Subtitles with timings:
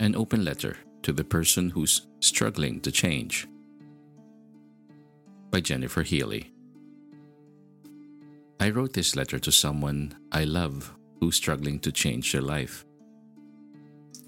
[0.00, 3.48] An open letter to the person who's struggling to change.
[5.50, 6.52] By Jennifer Healy.
[8.60, 12.84] I wrote this letter to someone I love who's struggling to change their life.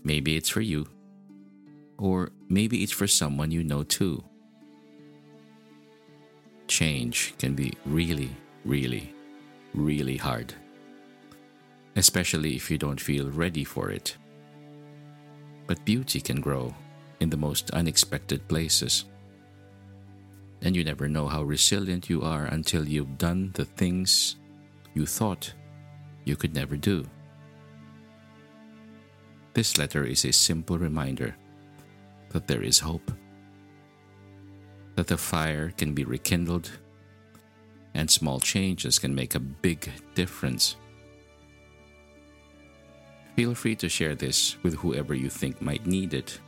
[0.03, 0.89] Maybe it's for you,
[1.99, 4.25] or maybe it's for someone you know too.
[6.67, 8.31] Change can be really,
[8.65, 9.15] really,
[9.73, 10.53] really hard,
[11.95, 14.17] especially if you don't feel ready for it
[15.71, 16.75] but beauty can grow
[17.21, 19.05] in the most unexpected places.
[20.63, 24.35] And you never know how resilient you are until you've done the things
[24.95, 25.55] you thought
[26.25, 27.07] you could never do.
[29.55, 31.37] This letter is a simple reminder
[32.31, 33.13] that there is hope,
[34.97, 36.69] that the fire can be rekindled,
[37.95, 40.75] and small changes can make a big difference.
[43.41, 46.39] Feel free to share this with whoever you think might need it.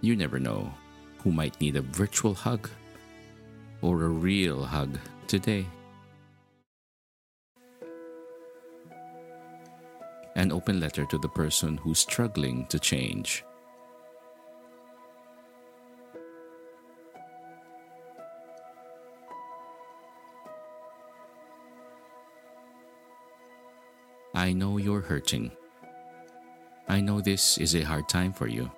[0.00, 0.74] You never know
[1.18, 2.68] who might need a virtual hug
[3.82, 5.64] or a real hug today.
[10.34, 13.44] An open letter to the person who's struggling to change.
[24.34, 25.52] I know you're hurting.
[26.88, 28.70] I know this is a hard time for you.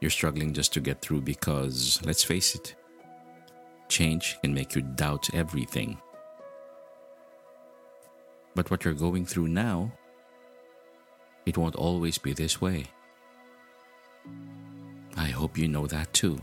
[0.00, 2.74] You're struggling just to get through because, let's face it,
[3.88, 5.98] change can make you doubt everything.
[8.54, 9.92] But what you're going through now,
[11.46, 12.86] it won't always be this way.
[15.16, 16.40] I hope you know that too.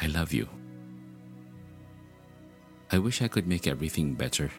[0.00, 0.48] I love you.
[2.92, 4.50] I wish I could make everything better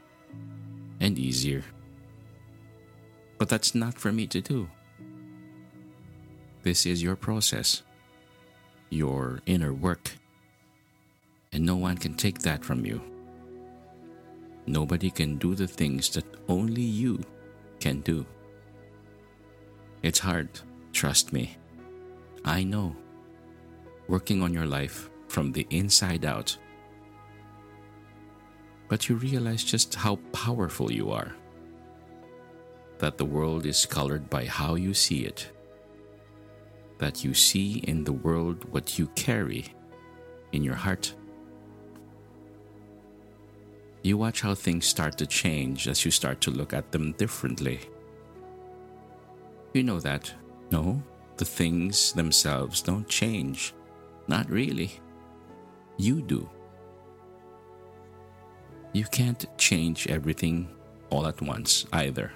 [1.01, 1.63] and easier.
[3.37, 4.69] But that's not for me to do.
[6.63, 7.83] This is your process,
[8.89, 10.11] your inner work,
[11.51, 13.01] and no one can take that from you.
[14.65, 17.19] Nobody can do the things that only you
[17.79, 18.25] can do.
[20.03, 20.47] It's hard,
[20.93, 21.57] trust me.
[22.45, 22.95] I know.
[24.07, 26.57] Working on your life from the inside out
[28.91, 31.33] but you realize just how powerful you are.
[32.97, 35.49] That the world is colored by how you see it.
[36.97, 39.73] That you see in the world what you carry
[40.51, 41.15] in your heart.
[44.03, 47.79] You watch how things start to change as you start to look at them differently.
[49.73, 50.33] You know that,
[50.69, 51.01] no,
[51.37, 53.73] the things themselves don't change.
[54.27, 54.99] Not really.
[55.95, 56.49] You do.
[58.93, 60.69] You can't change everything
[61.09, 62.31] all at once either.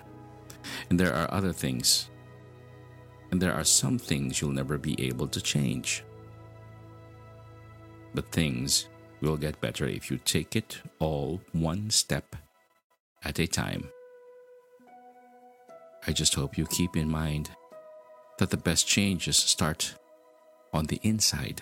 [0.89, 2.09] And there are other things.
[3.31, 6.03] And there are some things you'll never be able to change.
[8.13, 8.87] But things
[9.21, 12.35] will get better if you take it all one step
[13.23, 13.89] at a time.
[16.07, 17.49] I just hope you keep in mind
[18.37, 19.95] that the best changes start
[20.71, 21.61] on the inside.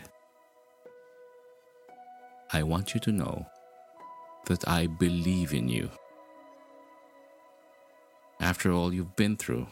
[2.52, 3.48] I want you to know
[4.46, 5.90] that I believe in you.
[8.40, 9.68] After all you've been through,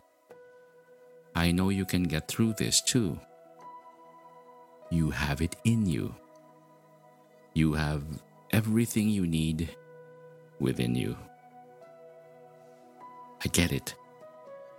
[1.35, 3.19] I know you can get through this too.
[4.89, 6.15] You have it in you.
[7.53, 8.03] You have
[8.51, 9.69] everything you need
[10.59, 11.18] within you.
[13.44, 13.95] I get it.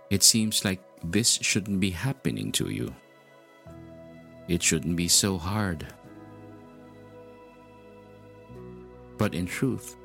[0.09, 2.93] It seems like this shouldn't be happening to you.
[4.47, 5.87] It shouldn't be so hard.
[9.23, 9.95] But in truth,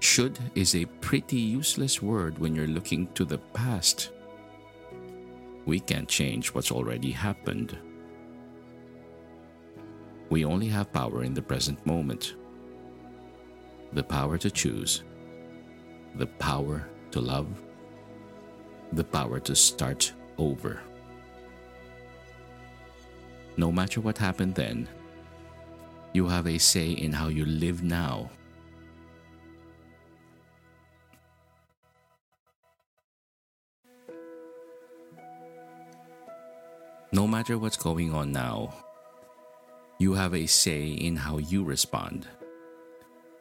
[0.00, 4.10] should is a pretty useless word when you're looking to the past.
[5.66, 7.78] We can't change what's already happened.
[10.30, 12.34] We only have power in the present moment
[13.92, 15.04] the power to choose,
[16.16, 17.46] the power to love,
[18.94, 20.80] the power to start over.
[23.56, 24.88] No matter what happened then,
[26.14, 28.30] you have a say in how you live now.
[37.10, 38.72] No matter what's going on now,
[39.98, 42.28] you have a say in how you respond,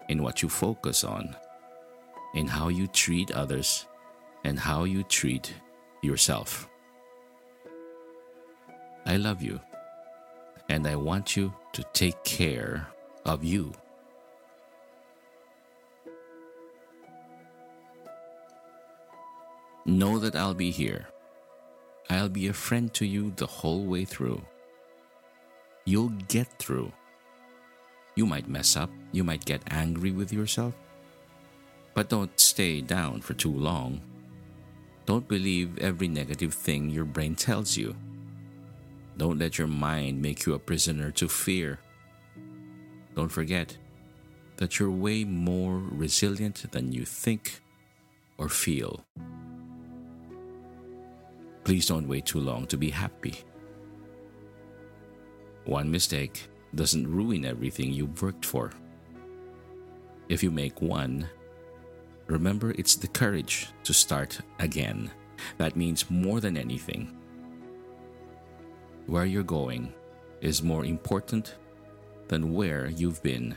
[0.09, 1.35] in what you focus on,
[2.33, 3.85] in how you treat others,
[4.43, 5.53] and how you treat
[6.01, 6.67] yourself.
[9.05, 9.59] I love you
[10.69, 12.87] and I want you to take care
[13.25, 13.73] of you.
[19.85, 21.07] Know that I'll be here.
[22.09, 24.41] I'll be a friend to you the whole way through.
[25.85, 26.91] You'll get through.
[28.15, 30.73] You might mess up, you might get angry with yourself,
[31.93, 34.01] but don't stay down for too long.
[35.05, 37.95] Don't believe every negative thing your brain tells you.
[39.17, 41.79] Don't let your mind make you a prisoner to fear.
[43.15, 43.77] Don't forget
[44.57, 47.61] that you're way more resilient than you think
[48.37, 49.05] or feel.
[51.63, 53.35] Please don't wait too long to be happy.
[55.65, 58.71] One mistake doesn't ruin everything you've worked for.
[60.27, 61.29] If you make one,
[62.27, 65.11] remember it's the courage to start again.
[65.57, 67.15] That means more than anything
[69.07, 69.93] where you're going
[70.41, 71.55] is more important
[72.27, 73.55] than where you've been.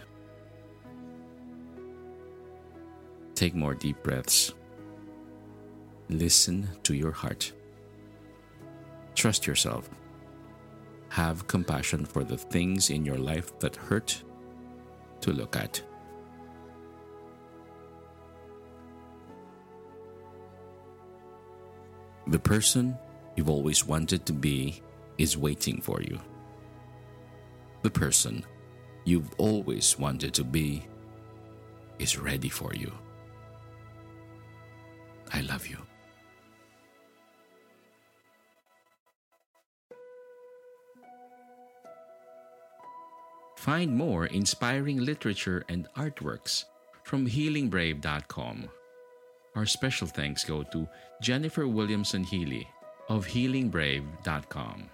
[3.35, 4.55] Take more deep breaths.
[6.09, 7.53] Listen to your heart.
[9.15, 9.89] Trust yourself.
[11.11, 14.23] Have compassion for the things in your life that hurt
[15.21, 15.83] to look at.
[22.29, 22.97] The person
[23.37, 24.83] you've always wanted to be
[25.19, 26.19] is waiting for you.
[27.83, 28.45] The person
[29.05, 30.87] you've always wanted to be
[31.99, 32.93] is ready for you.
[35.33, 35.79] I love you.
[43.57, 46.65] Find more inspiring literature and artworks
[47.03, 48.69] from healingbrave.com.
[49.57, 50.87] Our special thanks go to
[51.21, 52.69] Jennifer Williamson Healy
[53.09, 54.91] of healingbrave.com.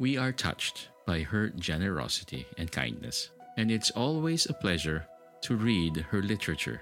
[0.00, 5.04] We are touched by her generosity and kindness, and it's always a pleasure
[5.42, 6.80] to read her literature.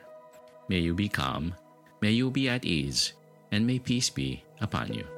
[0.69, 1.53] May you be calm,
[2.01, 3.15] may you be at ease,
[3.51, 5.18] and may peace be upon you.